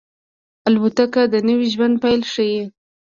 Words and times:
الوتکه 0.67 1.21
د 1.33 1.35
نوي 1.47 1.67
ژوند 1.73 1.95
پیل 2.03 2.21
ښيي. 2.33 2.61